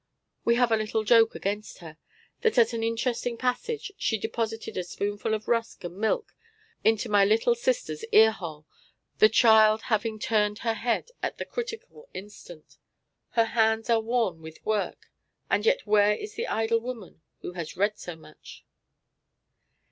[0.43, 1.99] We have a little joke against her,
[2.41, 6.33] that at an interesting passage she deposited a spoonful of rusk and milk
[6.83, 8.65] into my little sister's car hole,
[9.19, 12.77] the child having turned her head at the critical instant.
[13.33, 15.11] Her hands are worn with work,
[15.51, 18.65] and yet where is the idle woman who has read as much?